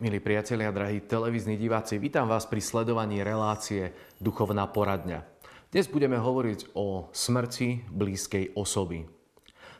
[0.00, 5.28] Milí priatelia, drahí televízni diváci, vítam vás pri sledovaní relácie Duchovná poradňa.
[5.68, 9.04] Dnes budeme hovoriť o smrti blízkej osoby.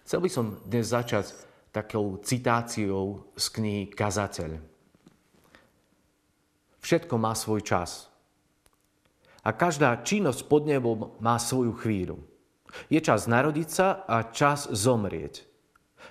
[0.04, 1.32] Chcel by som dnes začať
[1.72, 4.60] takou citáciou z knihy Kazateľ.
[6.84, 8.12] Všetko má svoj čas.
[9.40, 12.20] A každá činnosť pod nebom má svoju chvíľu.
[12.92, 15.48] Je čas narodiť sa a čas zomrieť.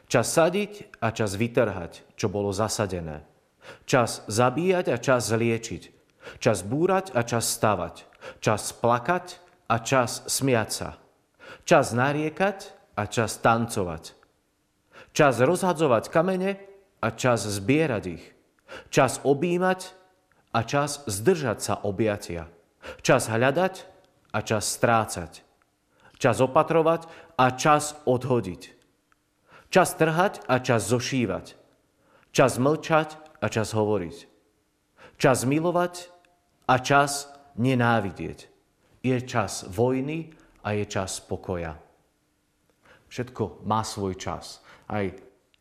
[0.09, 3.28] Čas sadiť a čas vytrhať, čo bolo zasadené.
[3.85, 5.83] Čas zabíjať a čas liečiť.
[6.37, 8.05] Čas búrať a čas stavať.
[8.43, 10.89] Čas plakať a čas smiať sa.
[11.65, 14.13] Čas nariekať a čas tancovať.
[15.15, 16.61] Čas rozhadzovať kamene
[17.01, 18.25] a čas zbierať ich.
[18.93, 19.89] Čas objímať
[20.53, 22.45] a čas zdržať sa objatia.
[23.01, 23.73] Čas hľadať
[24.33, 25.41] a čas strácať.
[26.19, 27.07] Čas opatrovať
[27.39, 28.75] a čas odhodiť.
[29.69, 31.55] Čas trhať a čas zošívať.
[32.33, 34.15] Čas mlčať a čas hovoriť.
[35.19, 36.11] Čas milovať
[36.67, 37.27] a čas
[37.59, 38.39] nenávidieť.
[39.03, 40.31] Je čas vojny
[40.63, 41.75] a je čas pokoja.
[43.09, 44.61] Všetko má svoj čas.
[44.85, 45.07] Aj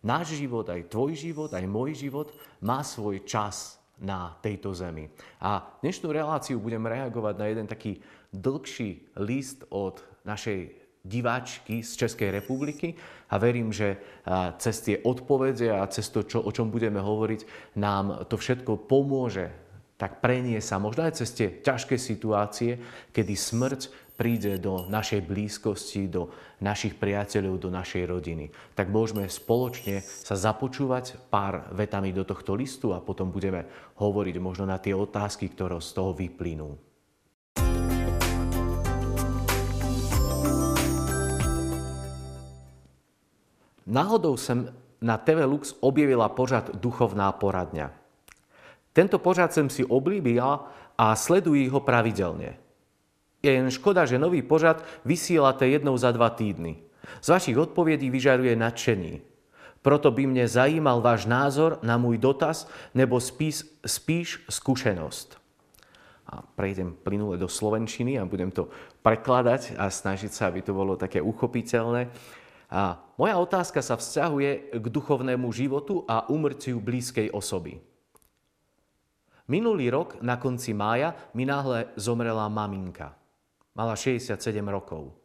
[0.05, 5.11] náš život, aj tvoj život, aj môj život má svoj čas na tejto zemi.
[5.43, 7.99] A dnešnú reláciu budem reagovať na jeden taký
[8.31, 12.93] dlhší list od našej diváčky z Českej republiky
[13.33, 13.97] a verím, že
[14.61, 19.49] cez tie odpovede a cez to, čo, o čom budeme hovoriť, nám to všetko pomôže
[19.99, 22.79] tak prenie sa možno aj cez tie ťažké situácie,
[23.11, 23.81] kedy smrť
[24.15, 26.31] príde do našej blízkosti, do
[26.63, 28.51] našich priateľov, do našej rodiny.
[28.79, 33.67] Tak môžeme spoločne sa započúvať pár vetami do tohto listu a potom budeme
[33.99, 36.88] hovoriť možno na tie otázky, ktoré z toho vyplynú.
[43.89, 44.69] Náhodou som
[45.01, 47.89] na TV Lux objavila pořad Duchovná poradňa.
[48.93, 52.61] Tento pořad som si oblíbila a sleduji ho pravidelne.
[53.41, 56.85] Je jen škoda, že nový pořad vysielate jednou za dva týdny.
[57.25, 59.25] Z vašich odpovedí vyžaruje nadšení.
[59.81, 65.39] Proto by mne zajímal váš názor na môj dotaz nebo spíš, spíš skúsenosť.
[66.29, 68.69] A prejdem plynule do slovenčiny a budem to
[69.01, 72.13] prekladať a snažiť sa, aby to bolo také uchopiteľné.
[72.69, 77.81] A moja otázka sa vzťahuje k duchovnému životu a umrciu blízkej osoby.
[79.49, 83.17] Minulý rok, na konci mája, mi náhle zomrela maminka.
[83.73, 84.37] Mala 67
[84.69, 85.17] rokov,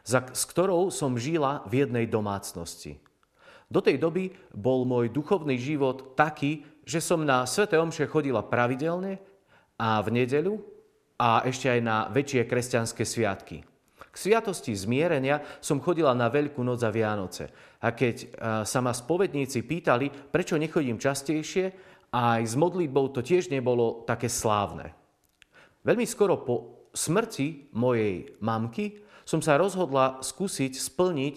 [0.00, 2.96] za, s ktorou som žila v jednej domácnosti.
[3.68, 9.20] Do tej doby bol môj duchovný život taký, že som na Svete Omše chodila pravidelne
[9.76, 10.64] a v nedeľu
[11.20, 13.67] a ešte aj na väčšie kresťanské sviatky.
[14.18, 17.54] Sviatosti zmierenia som chodila na Veľkú noc a Vianoce.
[17.78, 18.26] A keď e,
[18.66, 21.70] sa ma spovedníci pýtali, prečo nechodím častejšie,
[22.10, 24.90] aj s modlitbou to tiež nebolo také slávne.
[25.86, 26.54] Veľmi skoro po
[26.90, 31.34] smrti mojej mamky som sa rozhodla skúsiť splniť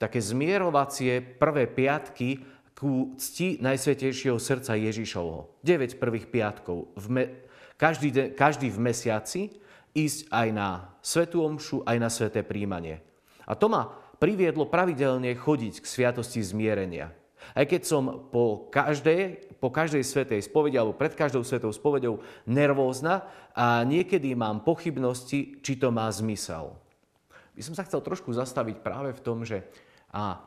[0.00, 2.40] také zmierovacie prvé piatky
[2.72, 5.62] ku cti Najsvetejšieho srdca Ježišovho.
[5.62, 6.90] 9 prvých piatkov.
[6.98, 7.30] V me-
[7.78, 9.54] každý, de- každý v mesiaci
[9.92, 10.68] ísť aj na
[11.04, 13.04] svetú omšu, aj na sveté príjmanie.
[13.44, 17.10] A to ma priviedlo pravidelne chodiť k sviatosti zmierenia.
[17.58, 23.26] Aj keď som po každej, po každej svetej spovedi alebo pred každou svetou spovedou nervózna
[23.50, 26.78] a niekedy mám pochybnosti, či to má zmysel.
[27.52, 29.66] By som sa chcel trošku zastaviť práve v tom, že
[30.14, 30.38] a,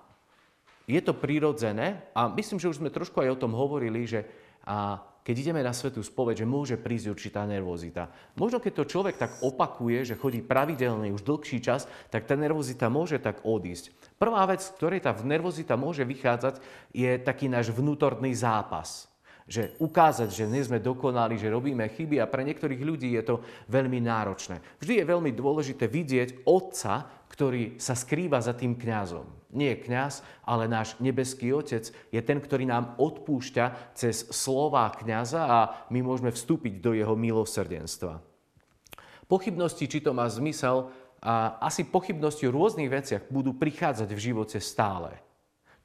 [0.87, 4.25] je to prirodzené a myslím, že už sme trošku aj o tom hovorili, že
[4.65, 8.13] a, keď ideme na svetú spoveď, že môže prísť určitá nervozita.
[8.37, 12.93] Možno keď to človek tak opakuje, že chodí pravidelne už dlhší čas, tak tá nervozita
[12.93, 13.89] môže tak odísť.
[14.21, 16.61] Prvá vec, z ktorej tá nervozita môže vychádzať,
[16.93, 19.09] je taký náš vnútorný zápas
[19.45, 23.35] že ukázať, že nie sme dokonali, že robíme chyby a pre niektorých ľudí je to
[23.69, 24.57] veľmi náročné.
[24.81, 29.25] Vždy je veľmi dôležité vidieť otca, ktorý sa skrýva za tým kňazom.
[29.55, 35.59] Nie kňaz, ale náš nebeský otec je ten, ktorý nám odpúšťa cez slová kňaza a
[35.89, 38.19] my môžeme vstúpiť do jeho milosrdenstva.
[39.25, 40.93] Pochybnosti, či to má zmysel,
[41.25, 45.24] a asi pochybnosti o rôznych veciach budú prichádzať v živote stále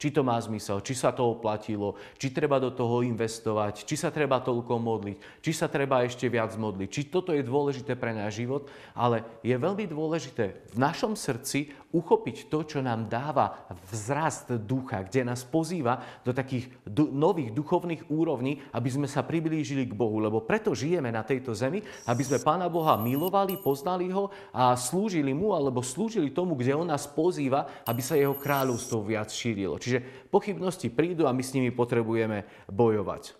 [0.01, 4.09] či to má zmysel, či sa to oplatilo, či treba do toho investovať, či sa
[4.09, 8.41] treba toľko modliť, či sa treba ešte viac modliť, či toto je dôležité pre náš
[8.41, 8.65] život,
[8.97, 15.27] ale je veľmi dôležité v našom srdci uchopiť to, čo nám dáva vzrast ducha, kde
[15.27, 20.23] nás pozýva do takých du- nových duchovných úrovní, aby sme sa priblížili k Bohu.
[20.23, 25.35] Lebo preto žijeme na tejto zemi, aby sme Pána Boha milovali, poznali ho a slúžili
[25.35, 29.75] mu, alebo slúžili tomu, kde on nás pozýva, aby sa jeho kráľovstvo viac šírilo.
[29.75, 29.90] Čiže
[30.31, 33.35] pochybnosti prídu a my s nimi potrebujeme bojovať.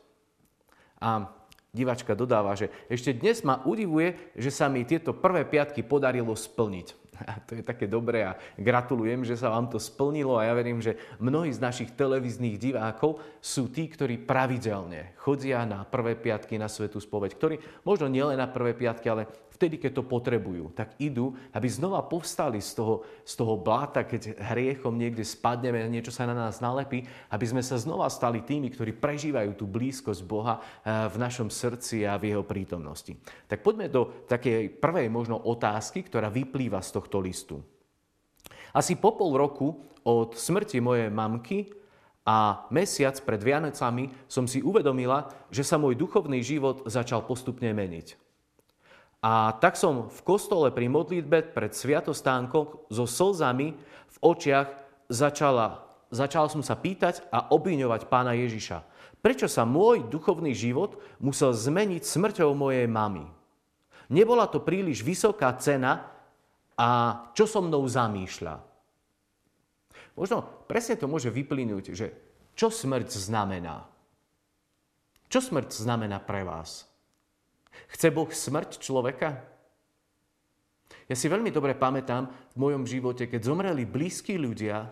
[1.00, 1.31] A
[1.71, 6.88] divačka dodáva, že ešte dnes ma udivuje, že sa mi tieto prvé piatky podarilo splniť.
[7.31, 10.81] A to je také dobré a gratulujem, že sa vám to splnilo a ja verím,
[10.81, 16.65] že mnohí z našich televíznych divákov sú tí, ktorí pravidelne chodia na prvé piatky na
[16.65, 17.56] Svetú spoveď, ktorí
[17.86, 19.30] možno nielen na prvé piatky, ale
[19.62, 24.34] vtedy, keď to potrebujú, tak idú, aby znova povstali z toho, z toho bláta, keď
[24.42, 28.98] hriechom niekde spadneme, niečo sa na nás nalepí, aby sme sa znova stali tými, ktorí
[28.98, 33.13] prežívajú tú blízkosť Boha eh, v našom srdci a v jeho prítomnosti.
[33.46, 37.62] Tak poďme do takej prvej možno otázky, ktorá vyplýva z tohto listu.
[38.74, 41.69] Asi po pol roku od smrti mojej mamky
[42.25, 48.31] a mesiac pred Vianocami som si uvedomila, že sa môj duchovný život začal postupne meniť.
[49.21, 54.69] A tak som v kostole pri modlitbe pred sviatostánkom so slzami v očiach
[55.13, 58.81] začala, začal som sa pýtať a obviňovať pána Ježiša.
[59.21, 63.29] Prečo sa môj duchovný život musel zmeniť smrťou mojej mamy?
[64.09, 66.09] Nebola to príliš vysoká cena
[66.73, 66.89] a
[67.38, 68.57] čo so mnou zamýšľa?
[70.18, 72.12] Možno presne to môže vyplynúť, že
[72.57, 73.85] čo smrť znamená?
[75.31, 76.91] Čo smrť znamená pre vás?
[77.91, 79.41] Chce Boh smrť človeka?
[81.07, 84.88] Ja si veľmi dobre pamätám v mojom živote, keď zomreli blízki ľudia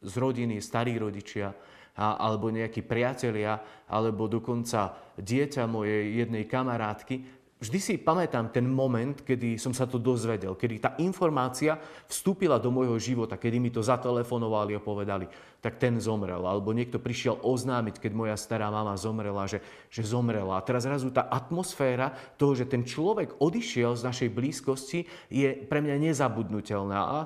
[0.00, 1.52] z rodiny, starí rodičia,
[1.92, 9.54] alebo nejakí priatelia, alebo dokonca dieťa mojej jednej kamarátky, Vždy si pamätám ten moment, kedy
[9.54, 11.78] som sa to dozvedel, kedy tá informácia
[12.10, 15.30] vstúpila do môjho života, kedy mi to zatelefonovali a povedali,
[15.62, 16.42] tak ten zomrel.
[16.42, 20.58] Alebo niekto prišiel oznámiť, keď moja stará mama zomrela, že, že zomrela.
[20.58, 25.78] A teraz zrazu tá atmosféra toho, že ten človek odišiel z našej blízkosti, je pre
[25.78, 26.98] mňa nezabudnutelná.
[26.98, 27.18] A,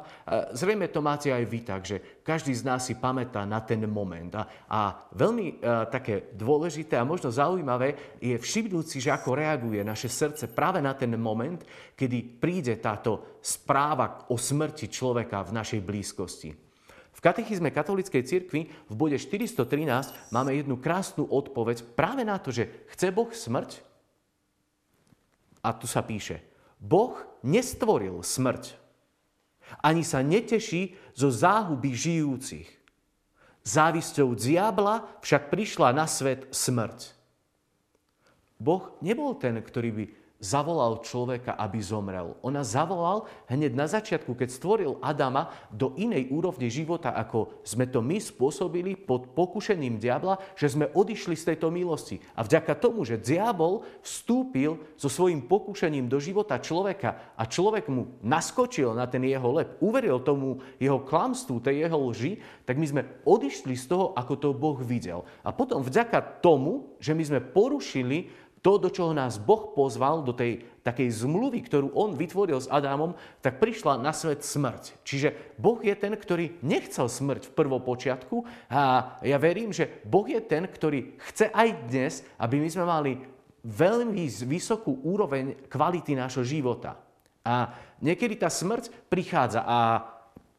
[0.52, 4.36] zrejme to máte aj vy tak, že každý z nás si pamätá na ten moment.
[4.36, 4.80] A, a
[5.16, 10.12] veľmi a, e, také dôležité a možno zaujímavé je všimnúť si, že ako reaguje naše
[10.12, 11.64] srdce práve na ten moment,
[11.96, 16.65] kedy príde táto správa o smrti človeka v našej blízkosti.
[17.16, 22.68] V katechizme katolíckej cirkvi v bode 413 máme jednu krásnu odpoveď práve na to, že
[22.92, 23.80] chce Boh smrť?
[25.64, 26.44] A tu sa píše,
[26.76, 28.76] Boh nestvoril smrť,
[29.80, 32.68] ani sa neteší zo záhuby žijúcich.
[33.66, 37.16] Závisťou diabla však prišla na svet smrť.
[38.60, 40.04] Boh nebol ten, ktorý by
[40.36, 42.36] zavolal človeka, aby zomrel.
[42.44, 48.04] Ona zavolal hneď na začiatku, keď stvoril Adama do inej úrovne života, ako sme to
[48.04, 52.20] my spôsobili pod pokušením diabla, že sme odišli z tejto milosti.
[52.36, 58.20] A vďaka tomu, že diabol vstúpil so svojím pokušením do života človeka a človek mu
[58.20, 62.32] naskočil na ten jeho lep, uveril tomu jeho klamstvu, tej jeho lži,
[62.68, 65.24] tak my sme odišli z toho, ako to Boh videl.
[65.40, 70.34] A potom vďaka tomu, že my sme porušili to, do čoho nás Boh pozval, do
[70.34, 75.06] tej takej zmluvy, ktorú On vytvoril s Adámom, tak prišla na svet smrť.
[75.06, 80.42] Čiže Boh je ten, ktorý nechcel smrť v prvopočiatku a ja verím, že Boh je
[80.42, 83.12] ten, ktorý chce aj dnes, aby my sme mali
[83.62, 86.98] veľmi vysokú úroveň kvality nášho života.
[87.46, 87.70] A
[88.02, 90.02] niekedy tá smrť prichádza a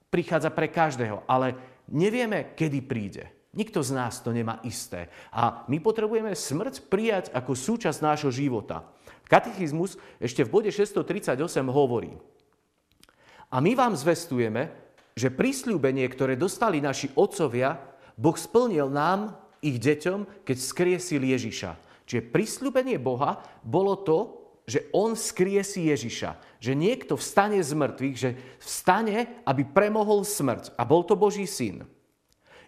[0.07, 1.59] prichádza pre každého, ale
[1.91, 3.36] nevieme, kedy príde.
[3.57, 5.09] Nikto z nás to nemá isté.
[5.33, 8.85] A my potrebujeme smrť prijať ako súčasť nášho života.
[9.25, 12.13] Katechizmus ešte v bode 638 hovorí.
[13.49, 14.69] A my vám zvestujeme,
[15.17, 17.81] že prísľubenie, ktoré dostali naši otcovia,
[18.13, 19.33] Boh splnil nám,
[19.65, 21.73] ich deťom, keď skriesil Ježiša.
[22.05, 24.17] Čiže prísľubenie Boha bolo to,
[24.69, 26.61] že On skriesi Ježiša.
[26.61, 30.77] Že niekto vstane z mŕtvych, že vstane, aby premohol smrť.
[30.77, 31.89] A bol to Boží syn.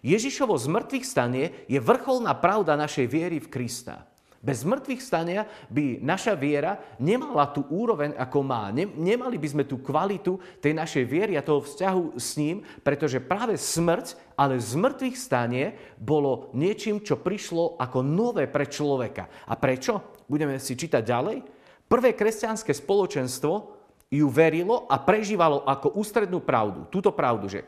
[0.00, 4.10] Ježišovo zmrtvých stanie je vrcholná pravda našej viery v Krista.
[4.40, 8.72] Bez mŕtvych stania by naša viera nemala tú úroveň, ako má.
[8.72, 13.60] Nemali by sme tú kvalitu tej našej viery a toho vzťahu s ním, pretože práve
[13.60, 19.28] smrť, ale z mŕtvych stanie bolo niečím, čo prišlo ako nové pre človeka.
[19.44, 20.24] A prečo?
[20.24, 21.44] Budeme si čítať ďalej.
[21.84, 23.79] Prvé kresťanské spoločenstvo
[24.10, 26.82] ju verilo a prežívalo ako ústrednú pravdu.
[26.90, 27.62] Túto pravdu, že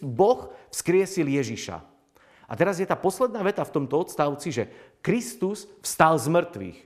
[0.00, 1.84] Boh vzkriesil Ježiša.
[2.48, 4.64] A teraz je tá posledná veta v tomto odstavci, že
[5.04, 6.78] Kristus vstal z mŕtvych.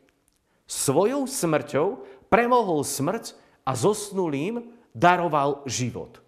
[0.66, 1.86] Svojou smrťou
[2.26, 6.18] premohol smrť a zosnulým daroval život.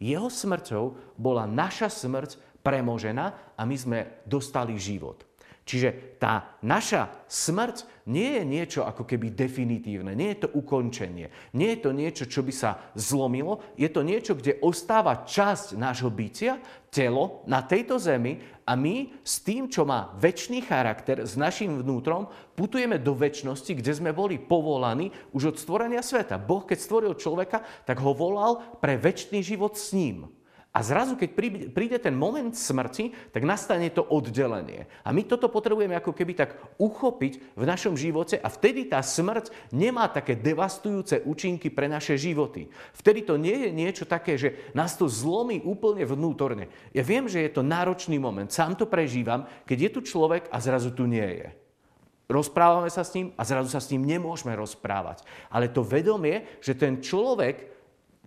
[0.00, 5.29] Jeho smrťou bola naša smrť premožená a my sme dostali život.
[5.70, 11.68] Čiže tá naša smrť nie je niečo ako keby definitívne, nie je to ukončenie, nie
[11.70, 16.58] je to niečo, čo by sa zlomilo, je to niečo, kde ostáva časť nášho bytia,
[16.90, 22.26] telo na tejto zemi a my s tým, čo má väčší charakter, s našim vnútrom,
[22.58, 26.34] putujeme do väčšnosti, kde sme boli povolaní už od stvorenia sveta.
[26.34, 30.39] Boh, keď stvoril človeka, tak ho volal pre väčší život s ním.
[30.70, 31.30] A zrazu, keď
[31.74, 34.86] príde ten moment smrti, tak nastane to oddelenie.
[35.02, 39.50] A my toto potrebujeme ako keby tak uchopiť v našom živote a vtedy tá smrť
[39.74, 42.70] nemá také devastujúce účinky pre naše životy.
[42.94, 46.70] Vtedy to nie je niečo také, že nás to zlomí úplne vnútorne.
[46.94, 50.62] Ja viem, že je to náročný moment, sám to prežívam, keď je tu človek a
[50.62, 51.50] zrazu tu nie je.
[52.30, 55.26] Rozprávame sa s ním a zrazu sa s ním nemôžeme rozprávať.
[55.50, 57.79] Ale to vedomie, že ten človek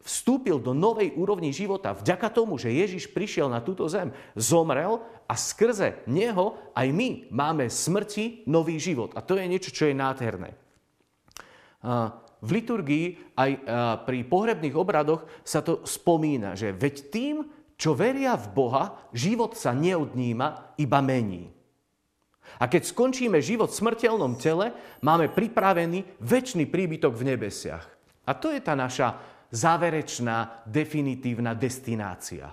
[0.04, 5.34] vstúpil do novej úrovni života vďaka tomu, že Ježiš prišiel na túto zem, zomrel a
[5.34, 9.16] skrze neho aj my máme smrti nový život.
[9.16, 10.54] A to je niečo, čo je nádherné.
[12.44, 13.52] V liturgii aj
[14.04, 17.36] pri pohrebných obradoch sa to spomína, že veď tým,
[17.80, 18.84] čo veria v Boha,
[19.16, 21.48] život sa neodníma, iba mení.
[22.60, 27.88] A keď skončíme život v smrteľnom tele, máme pripravený väčší príbytok v nebesiach.
[28.28, 32.50] A to je tá naša záverečná, definitívna destinácia.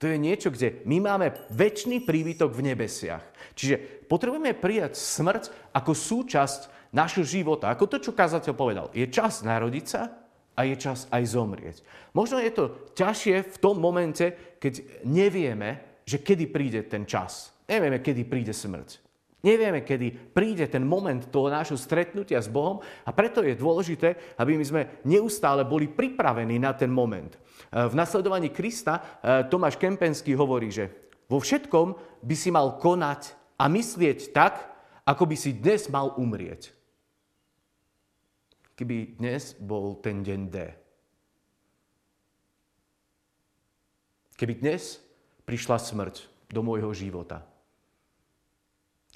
[0.00, 3.24] To je niečo, kde my máme väčší príbytok v nebesiach.
[3.54, 7.68] Čiže potrebujeme prijať smrť ako súčasť našho života.
[7.70, 8.86] Ako to, čo kazateľ povedal.
[8.96, 10.02] Je čas narodiť sa
[10.56, 11.76] a je čas aj zomrieť.
[12.16, 12.64] Možno je to
[12.94, 17.54] ťažšie v tom momente, keď nevieme, že kedy príde ten čas.
[17.64, 19.03] Nevieme, kedy príde smrť.
[19.44, 24.56] Nevieme, kedy príde ten moment toho nášho stretnutia s Bohom a preto je dôležité, aby
[24.56, 27.36] my sme neustále boli pripravení na ten moment.
[27.36, 31.92] E, v nasledovaní Krista e, Tomáš Kempenský hovorí, že vo všetkom
[32.24, 34.64] by si mal konať a myslieť tak,
[35.04, 36.72] ako by si dnes mal umrieť.
[38.80, 40.56] Keby dnes bol ten deň D.
[44.40, 45.04] Keby dnes
[45.44, 47.44] prišla smrť do môjho života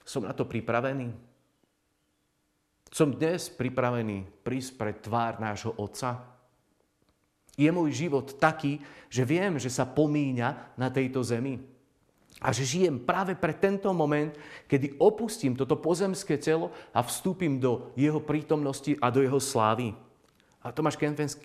[0.09, 1.13] som na to pripravený?
[2.89, 6.25] Som dnes pripravený prísť pred tvár nášho Otca?
[7.53, 8.81] Je môj život taký,
[9.13, 11.61] že viem, že sa pomíňa na tejto zemi?
[12.41, 14.31] A že žijem práve pre tento moment,
[14.71, 19.93] kedy opustím toto pozemské telo a vstúpim do jeho prítomnosti a do jeho slávy.
[20.63, 20.97] A Tomáš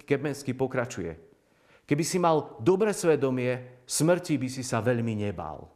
[0.05, 1.17] Kemenský pokračuje.
[1.83, 5.67] Keby si mal dobre svedomie, smrti by si sa veľmi nebál.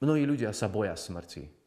[0.00, 1.57] Mnohí ľudia sa boja smrti.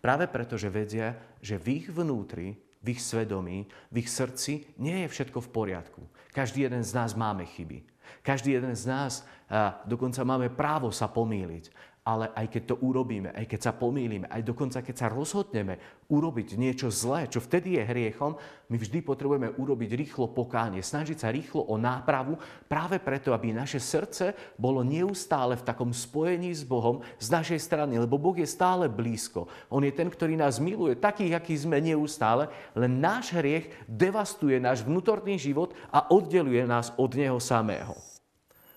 [0.00, 5.04] Práve preto, že vedia, že v ich vnútri, v ich svedomí, v ich srdci nie
[5.04, 6.02] je všetko v poriadku.
[6.32, 7.84] Každý jeden z nás máme chyby.
[8.24, 13.30] Každý jeden z nás a dokonca máme právo sa pomýliť ale aj keď to urobíme,
[13.30, 15.78] aj keď sa pomýlime, aj dokonca keď sa rozhodneme
[16.10, 18.34] urobiť niečo zlé, čo vtedy je hriechom,
[18.66, 22.34] my vždy potrebujeme urobiť rýchlo pokánie, snažiť sa rýchlo o nápravu,
[22.66, 27.94] práve preto, aby naše srdce bolo neustále v takom spojení s Bohom z našej strany,
[28.02, 29.46] lebo Boh je stále blízko.
[29.70, 34.82] On je ten, ktorý nás miluje, takých, aký sme neustále, len náš hriech devastuje náš
[34.82, 37.94] vnútorný život a oddeluje nás od Neho samého.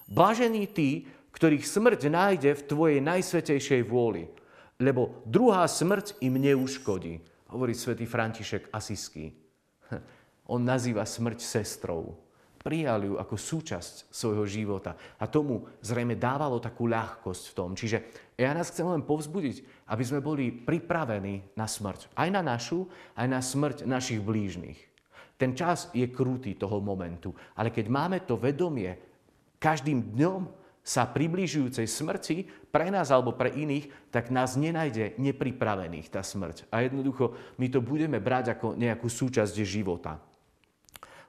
[0.06, 4.30] Blažení tí, ktorých smrť nájde v tvojej najsvetejšej vôli,
[4.78, 9.34] lebo druhá smrť im neuškodí, hovorí svätý František Asisky.
[10.54, 12.20] On nazýva smrť sestrou.
[12.64, 14.96] Prijal ju ako súčasť svojho života.
[15.20, 17.70] A tomu zrejme dávalo takú ľahkosť v tom.
[17.76, 17.98] Čiže
[18.40, 22.16] ja nás chcem len povzbudiť, aby sme boli pripravení na smrť.
[22.16, 22.88] Aj na našu,
[23.20, 24.80] aj na smrť našich blížnych.
[25.36, 27.36] Ten čas je krutý toho momentu.
[27.60, 28.96] Ale keď máme to vedomie
[29.60, 36.20] každým dňom, sa približujúcej smrti pre nás alebo pre iných, tak nás nenajde nepripravených tá
[36.20, 36.68] smrť.
[36.76, 40.20] A jednoducho my to budeme brať ako nejakú súčasť života.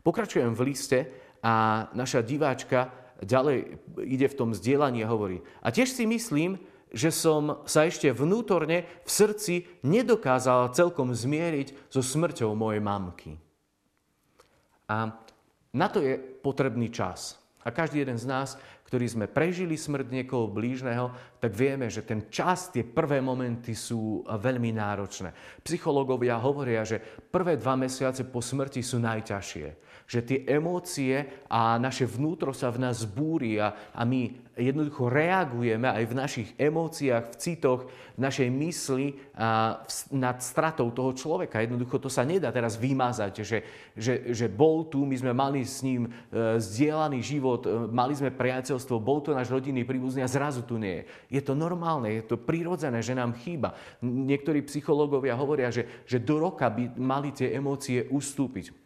[0.02, 0.98] Pokračujem v liste
[1.38, 2.90] a naša diváčka
[3.22, 5.38] ďalej ide v tom zdieľaní a hovorí.
[5.62, 6.58] A tiež si myslím,
[6.94, 13.32] že som sa ešte vnútorne v srdci nedokázala celkom zmieriť so smrťou mojej mamky.
[14.90, 15.14] A
[15.74, 17.38] na to je potrebný čas.
[17.64, 21.10] A každý jeden z nás ktorí sme prežili smrť niekoho blížneho,
[21.40, 25.32] tak vieme, že ten čas, tie prvé momenty sú veľmi náročné.
[25.64, 29.66] Psychológovia hovoria, že prvé dva mesiace po smrti sú najťažšie.
[30.04, 31.16] Že tie emócie
[31.48, 33.72] a naše vnútro sa v nás búri a
[34.04, 37.80] my jednoducho reagujeme aj v našich emóciách, v citoch,
[38.14, 39.18] v našej mysli
[40.14, 41.62] nad stratou toho človeka.
[41.62, 43.58] Jednoducho to sa nedá teraz vymazať, že,
[43.98, 46.10] že, že bol tu, my sme mali s ním e,
[46.62, 51.02] zdieľaný život, e, mali sme priateľstvo, bol to náš rodinný príbuzný a zrazu tu nie
[51.02, 51.38] je.
[51.38, 53.74] Je to normálne, je to prirodzené, že nám chýba.
[54.04, 58.83] Niektorí psychológovia hovoria, že, že do roka by mali tie emócie ustúpiť.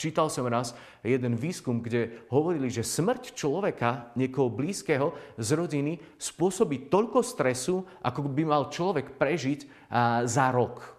[0.00, 0.72] Čítal som raz
[1.04, 8.32] jeden výskum, kde hovorili, že smrť človeka, niekoho blízkeho z rodiny, spôsobí toľko stresu, ako
[8.32, 9.92] by mal človek prežiť
[10.24, 10.96] za rok.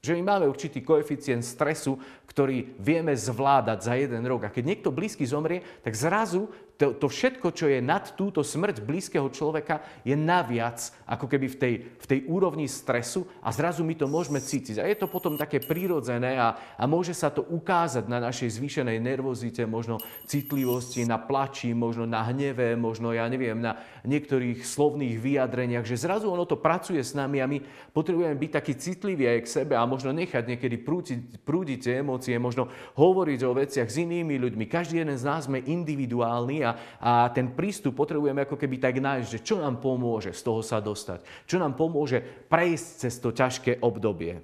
[0.00, 4.48] Že my máme určitý koeficient stresu, ktorý vieme zvládať za jeden rok.
[4.48, 6.48] A keď niekto blízky zomrie, tak zrazu
[6.80, 11.56] to, to všetko, čo je nad túto smrť blízkeho človeka, je naviac, ako keby v
[11.60, 14.80] tej, v tej úrovni stresu a zrazu my to môžeme cítiť.
[14.80, 18.96] A je to potom také prírodzené a, a môže sa to ukázať na našej zvýšenej
[18.96, 23.76] nervozite, možno citlivosti, na plači, možno na hneve, možno, ja neviem, na
[24.08, 27.60] niektorých slovných vyjadreniach, že zrazu ono to pracuje s nami a my
[27.92, 32.40] potrebujeme byť takí citliví aj k sebe a možno nechať niekedy prúdiť, prúdiť tie emócie,
[32.40, 34.64] možno hovoriť o veciach s inými ľuďmi.
[34.64, 39.28] Každý jeden z nás sme individuálny a a, ten prístup potrebujeme ako keby tak nájsť,
[39.28, 41.22] že čo nám pomôže z toho sa dostať.
[41.46, 44.42] Čo nám pomôže prejsť cez to ťažké obdobie.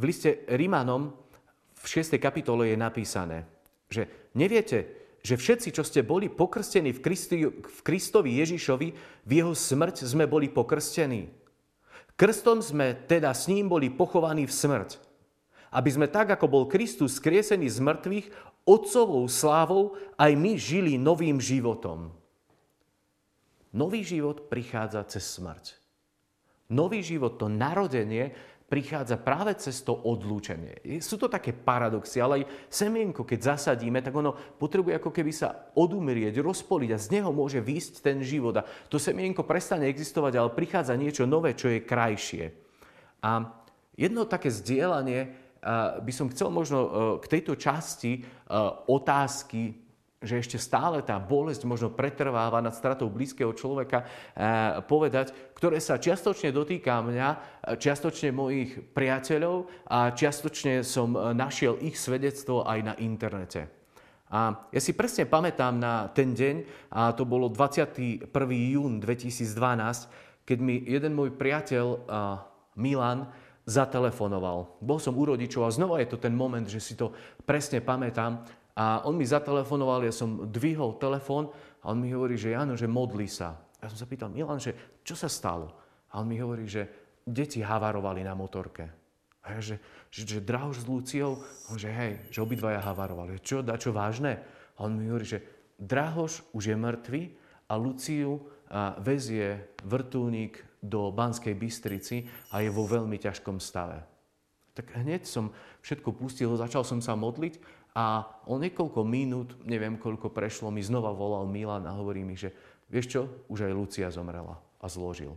[0.00, 1.12] V liste Rímanom
[1.76, 2.16] v 6.
[2.16, 3.44] kapitole je napísané,
[3.92, 8.88] že neviete, že všetci, čo ste boli pokrstení v, Kristi, v Kristovi Ježišovi,
[9.28, 11.28] v jeho smrť sme boli pokrstení.
[12.16, 15.09] Krstom sme teda s ním boli pochovaní v smrť.
[15.70, 18.26] Aby sme tak, ako bol Kristus skriesený z mŕtvych,
[18.66, 22.10] otcovou slávou aj my žili novým životom.
[23.70, 25.78] Nový život prichádza cez smrť.
[26.70, 28.34] Nový život, to narodenie,
[28.70, 31.02] prichádza práve cez to odlúčenie.
[31.02, 35.74] Sú to také paradoxy, ale aj semienko, keď zasadíme, tak ono potrebuje ako keby sa
[35.74, 38.62] odumrieť, rozpoliť a z neho môže výjsť ten život.
[38.62, 42.54] A to semienko prestane existovať, ale prichádza niečo nové, čo je krajšie.
[43.26, 43.58] A
[43.98, 45.34] jedno také zdieľanie
[46.00, 46.88] by som chcel možno e,
[47.20, 48.20] k tejto časti e,
[48.88, 49.76] otázky,
[50.20, 54.04] že ešte stále tá bolesť možno pretrváva nad stratou blízkeho človeka,
[54.84, 57.28] povedať, ktoré sa čiastočne dotýka mňa,
[57.80, 63.72] čiastočne mojich priateľov a čiastočne som našiel ich svedectvo aj na internete.
[64.28, 66.56] A ja si presne pamätám na ten deň,
[66.92, 68.28] a to bolo 21.
[68.76, 72.04] jún 2012, keď mi jeden môj priateľ
[72.76, 73.24] Milan
[73.70, 74.82] zatelefonoval.
[74.82, 77.14] Bol som u rodičov a znova je to ten moment, že si to
[77.46, 78.42] presne pamätám.
[78.74, 81.54] A on mi zatelefonoval, ja som dvihol telefón
[81.86, 83.54] a on mi hovorí, že Jano, že modlí sa.
[83.78, 85.70] Ja som sa pýtal, Milan, že čo sa stalo?
[86.10, 88.90] A on mi hovorí, že deti havarovali na motorke.
[89.40, 89.76] A ja, že,
[90.12, 91.40] že, že Drahoš s Luciou,
[91.72, 93.40] on, že hej, že obidvaja havarovali.
[93.40, 94.42] Čo, da čo vážne?
[94.76, 95.40] A on mi hovorí, že
[95.80, 97.22] Drahoš už je mŕtvý
[97.70, 104.00] a Luciu a vezie vrtulník do Banskej Bystrici a je vo veľmi ťažkom stave.
[104.72, 105.52] Tak hneď som
[105.84, 107.60] všetko pustil, začal som sa modliť
[107.92, 112.54] a o niekoľko minút, neviem koľko prešlo, mi znova volal Milan a hovorí mi, že
[112.88, 115.36] vieš čo, už aj Lucia zomrela a zložil.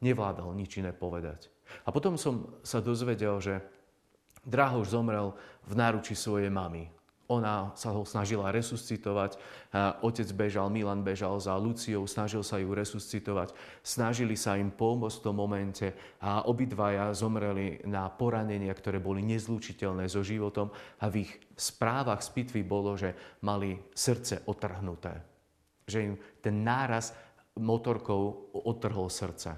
[0.00, 1.52] Nevládal nič iné povedať.
[1.84, 3.60] A potom som sa dozvedel, že
[4.40, 5.36] Drahoš zomrel
[5.68, 6.88] v náruči svojej mamy.
[7.30, 9.38] Ona sa ho snažila resuscitovať,
[10.02, 13.54] otec bežal, Milan bežal za Luciou, snažil sa ju resuscitovať,
[13.86, 20.10] snažili sa im pomôcť v tom momente a obidvaja zomreli na poranenia, ktoré boli nezlučiteľné
[20.10, 25.14] so životom a v ich správach z pitvy bolo, že mali srdce otrhnuté.
[25.86, 27.14] Že im ten náraz
[27.62, 29.54] motorkou otrhol srdce.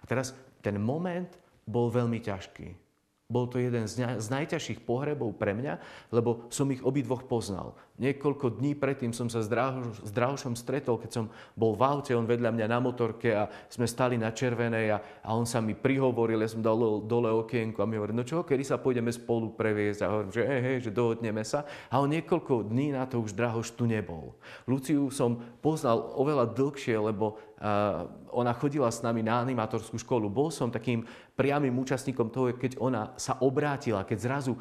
[0.00, 0.32] A teraz
[0.64, 1.28] ten moment
[1.68, 2.83] bol veľmi ťažký.
[3.24, 5.80] Bol to jeden z, najťažších pohrebov pre mňa,
[6.12, 7.72] lebo som ich obidvoch poznal.
[7.96, 11.24] Niekoľko dní predtým som sa s, Drahoš, Drahošom stretol, keď som
[11.56, 15.32] bol v aute, on vedľa mňa na motorke a sme stali na červenej a, a
[15.32, 16.76] on sa mi prihovoril, ja som dal
[17.08, 20.42] dole okienku a mi hovorí, no čo, kedy sa pôjdeme spolu previesť a hovorím, že
[20.44, 21.64] hej, hej, že dohodneme sa.
[21.88, 24.36] A on niekoľko dní na to už Drahoš tu nebol.
[24.68, 27.40] Luciu som poznal oveľa dlhšie, lebo
[28.34, 30.28] ona chodila s nami na animatorskú školu.
[30.28, 34.60] Bol som takým priamým účastníkom toho, keď ona sa obrátila, keď zrazu e,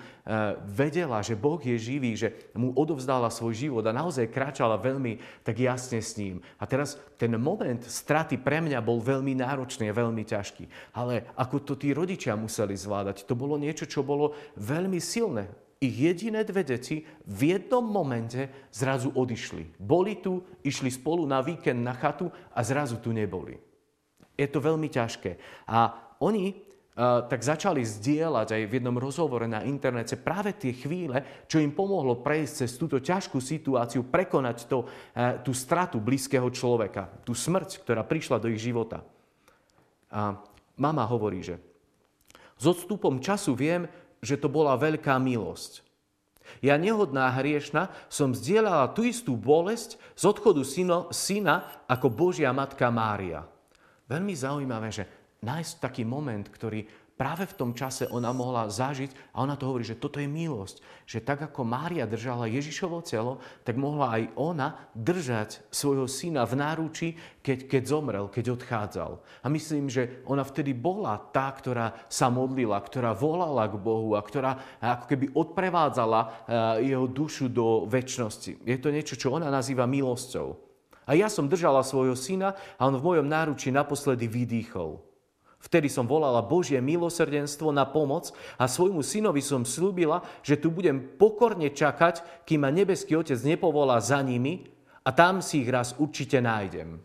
[0.63, 5.59] vedela, že Boh je živý, že mu odovzdala svoj život a naozaj kráčala veľmi tak
[5.59, 6.39] jasne s ním.
[6.61, 10.95] A teraz ten moment straty pre mňa bol veľmi náročný a veľmi ťažký.
[10.95, 15.62] Ale ako to tí rodičia museli zvládať, to bolo niečo, čo bolo veľmi silné.
[15.83, 19.75] Ich jediné dve deti v jednom momente zrazu odišli.
[19.75, 23.59] Boli tu, išli spolu na víkend na chatu a zrazu tu neboli.
[24.39, 25.35] Je to veľmi ťažké.
[25.67, 25.91] A
[26.23, 31.59] oni uh, tak začali zdieľať aj v jednom rozhovore na internete práve tie chvíle, čo
[31.59, 37.35] im pomohlo prejsť cez túto ťažkú situáciu, prekonať to, uh, tú stratu blízkeho človeka, tú
[37.35, 39.03] smrť, ktorá prišla do ich života.
[40.07, 40.39] A
[40.79, 41.59] mama hovorí, že
[42.55, 43.83] s odstupom času viem,
[44.23, 45.83] že to bola veľká milosť.
[46.63, 52.87] Ja nehodná hriešna som zdieľala tú istú bolesť z odchodu syno, syna ako Božia matka
[52.87, 53.43] Mária.
[54.07, 55.03] Veľmi zaujímavé, že
[55.43, 56.87] nájsť taký moment, ktorý
[57.23, 60.83] práve v tom čase ona mohla zažiť a ona to hovorí, že toto je milosť.
[61.07, 66.59] Že tak ako Mária držala Ježišovo telo, tak mohla aj ona držať svojho syna v
[66.59, 67.07] náruči,
[67.39, 69.23] keď, keď zomrel, keď odchádzal.
[69.39, 74.21] A myslím, že ona vtedy bola tá, ktorá sa modlila, ktorá volala k Bohu a
[74.21, 76.31] ktorá ako keby odprevádzala eh,
[76.91, 78.67] jeho dušu do väčšnosti.
[78.67, 80.59] Je to niečo, čo ona nazýva milosťou.
[81.07, 85.12] A ja som držala svojho syna a on v mojom náruči naposledy vydýchol.
[85.63, 90.99] Vtedy som volala Božie milosrdenstvo na pomoc a svojmu synovi som slúbila, že tu budem
[91.15, 94.67] pokorne čakať, kým ma nebeský Otec nepovolá za nimi
[95.07, 96.99] a tam si ich raz určite nájdem.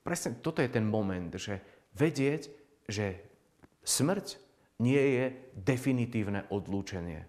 [0.00, 1.60] Presne toto je ten moment, že
[1.92, 2.48] vedieť,
[2.88, 3.20] že
[3.84, 4.40] smrť
[4.80, 7.28] nie je definitívne odlúčenie.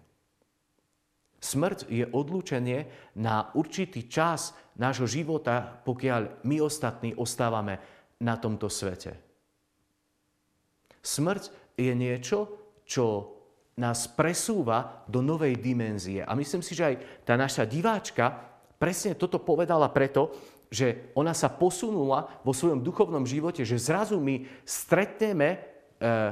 [1.36, 7.76] Smrť je odlúčenie na určitý čas nášho života, pokiaľ my ostatní ostávame
[8.24, 9.31] na tomto svete.
[11.02, 12.38] Smrť je niečo,
[12.86, 13.34] čo
[13.76, 16.22] nás presúva do novej dimenzie.
[16.22, 20.30] A myslím si, že aj tá naša diváčka presne toto povedala preto,
[20.72, 25.58] že ona sa posunula vo svojom duchovnom živote, že zrazu my stretneme e,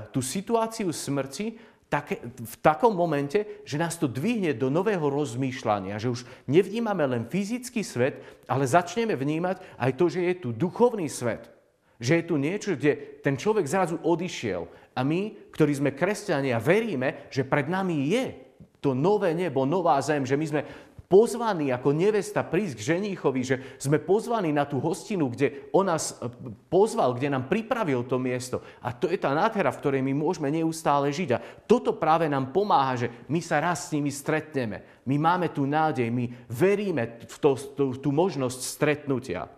[0.08, 6.08] tú situáciu smrti také, v takom momente, že nás to dvihne do nového rozmýšľania, že
[6.08, 11.59] už nevnímame len fyzický svet, ale začneme vnímať aj to, že je tu duchovný svet.
[12.00, 14.64] Že je tu niečo, kde ten človek zrazu odišiel.
[14.96, 18.26] A my, ktorí sme kresťania, veríme, že pred nami je
[18.80, 20.62] to nové nebo, nová zem, že my sme
[21.10, 26.14] pozvaní ako nevesta prísť k ženíchovi, že sme pozvaní na tú hostinu, kde on nás
[26.14, 26.30] e,
[26.70, 28.62] pozval, kde nám pripravil to miesto.
[28.78, 31.28] A to je tá nádhera, v ktorej my môžeme neustále žiť.
[31.34, 35.02] A toto práve nám pomáha, že my sa raz s nimi stretneme.
[35.02, 39.50] My máme tú nádej, my veríme v, to, v tú možnosť stretnutia.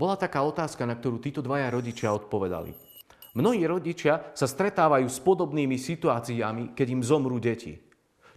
[0.00, 2.72] Bola taká otázka, na ktorú títo dvaja rodičia odpovedali.
[3.36, 7.76] Mnohí rodičia sa stretávajú s podobnými situáciami, keď im zomrú deti.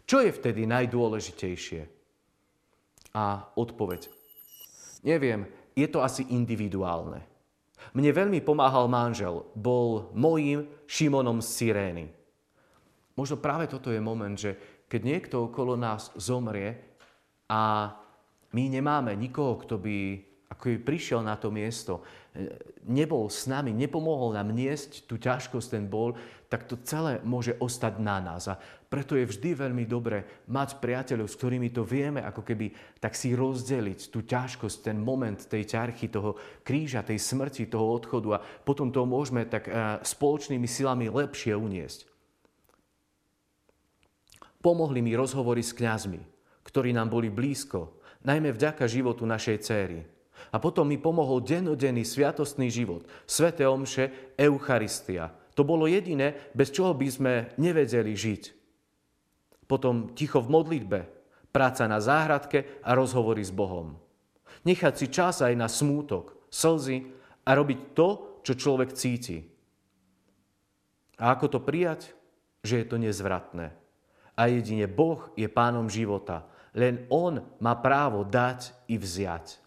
[0.04, 1.82] Čo je vtedy najdôležitejšie?
[3.16, 4.12] A odpoveď.
[5.08, 7.24] Neviem, je to asi individuálne.
[7.96, 12.06] Mne veľmi pomáhal manžel, bol mojím Šimonom z Sirény.
[13.16, 16.76] Možno práve toto je moment, že keď niekto okolo nás zomrie
[17.48, 17.88] a
[18.52, 19.98] my nemáme nikoho, kto by
[20.54, 22.06] ako prišiel na to miesto,
[22.38, 22.54] e,
[22.86, 26.14] nebol s nami, nepomohol nám niesť tú ťažkosť, ten bol,
[26.46, 28.46] tak to celé môže ostať na nás.
[28.46, 32.70] A preto je vždy veľmi dobré mať priateľov, s ktorými to vieme ako keby
[33.02, 38.38] tak si rozdeliť tú ťažkosť, ten moment tej ťarchy, toho kríža, tej smrti, toho odchodu
[38.38, 42.06] a potom to môžeme tak e, spoločnými silami lepšie uniesť.
[44.62, 46.22] Pomohli mi rozhovory s kňazmi,
[46.64, 50.00] ktorí nám boli blízko, najmä vďaka životu našej céry.
[50.54, 55.34] A potom mi pomohol dennodenný sviatostný život, sveté omše, Eucharistia.
[55.58, 58.44] To bolo jediné, bez čoho by sme nevedeli žiť.
[59.66, 61.00] Potom ticho v modlitbe,
[61.50, 63.98] práca na záhradke a rozhovory s Bohom.
[64.66, 67.10] Nechať si čas aj na smútok, slzy
[67.46, 68.10] a robiť to,
[68.46, 69.42] čo človek cíti.
[71.18, 72.14] A ako to prijať?
[72.62, 73.74] Že je to nezvratné.
[74.34, 76.46] A jedine Boh je pánom života.
[76.74, 79.63] Len On má právo dať i vziať.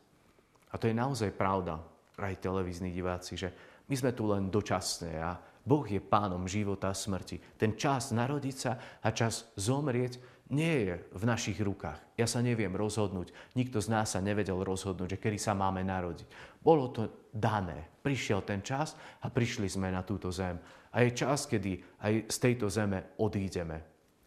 [0.76, 1.80] A to je naozaj pravda,
[2.20, 3.48] aj televízni diváci, že
[3.88, 7.40] my sme tu len dočasné a Boh je pánom života a smrti.
[7.56, 10.20] Ten čas narodiť sa a čas zomrieť
[10.52, 12.20] nie je v našich rukách.
[12.20, 13.32] Ja sa neviem rozhodnúť.
[13.56, 16.60] Nikto z nás sa nevedel rozhodnúť, že kedy sa máme narodiť.
[16.60, 17.88] Bolo to dané.
[18.04, 20.60] Prišiel ten čas a prišli sme na túto zem.
[20.92, 23.80] A je čas, kedy aj z tejto zeme odídeme.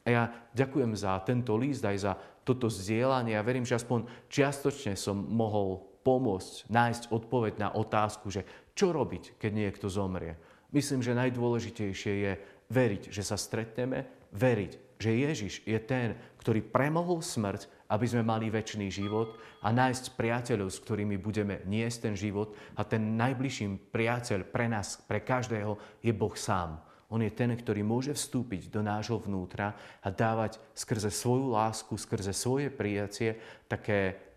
[0.03, 0.23] A ja
[0.57, 3.37] ďakujem za tento líst, aj za toto zdieľanie.
[3.37, 9.35] Ja verím, že aspoň čiastočne som mohol pomôcť nájsť odpoveď na otázku, že čo robiť,
[9.35, 10.39] keď niekto zomrie.
[10.71, 12.33] Myslím, že najdôležitejšie je
[12.69, 18.53] veriť, že sa stretneme, veriť, že Ježiš je ten, ktorý premohol smrť, aby sme mali
[18.53, 24.45] väčší život a nájsť priateľov, s ktorými budeme niesť ten život a ten najbližším priateľ
[24.45, 26.83] pre nás, pre každého je Boh sám.
[27.09, 29.73] On je ten, ktorý môže vstúpiť do nášho vnútra
[30.05, 34.28] a dávať skrze svoju lásku, skrze svoje prijacie také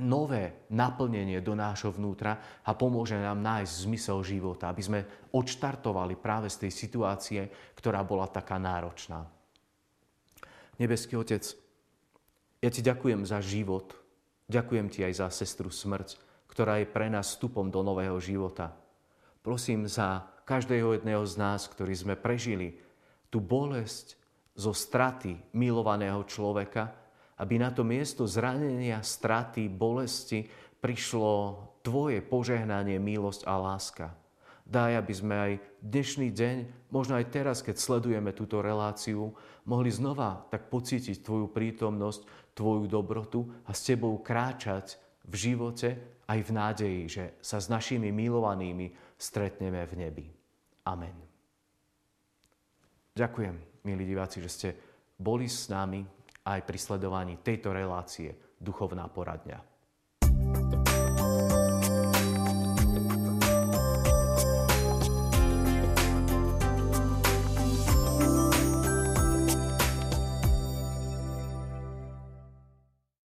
[0.00, 5.00] nové naplnenie do nášho vnútra a pomôže nám nájsť zmysel života, aby sme
[5.32, 7.40] odštartovali práve z tej situácie,
[7.76, 9.24] ktorá bola taká náročná.
[10.76, 11.44] Nebeský Otec,
[12.60, 13.96] ja Ti ďakujem za život,
[14.48, 18.72] ďakujem Ti aj za sestru smrť, ktorá je pre nás vstupom do nového života.
[19.44, 22.80] Prosím za každého jedného z nás, ktorí sme prežili
[23.28, 24.16] tú bolesť
[24.56, 27.05] zo straty milovaného človeka,
[27.36, 30.48] aby na to miesto zranenia, straty, bolesti
[30.80, 34.10] prišlo Tvoje požehnanie, milosť a láska.
[34.66, 36.56] Daj, aby sme aj dnešný deň,
[36.90, 39.30] možno aj teraz, keď sledujeme túto reláciu,
[39.62, 45.88] mohli znova tak pocítiť Tvoju prítomnosť, Tvoju dobrotu a s Tebou kráčať v živote
[46.26, 50.26] aj v nádeji, že sa s našimi milovanými stretneme v nebi.
[50.82, 51.14] Amen.
[53.14, 54.68] Ďakujem, milí diváci, že ste
[55.14, 56.15] boli s nami
[56.46, 59.75] aj pri sledovaní tejto relácie Duchovná poradňa.